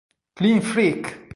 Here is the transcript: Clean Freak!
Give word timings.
Clean 0.35 0.61
Freak! 0.61 1.21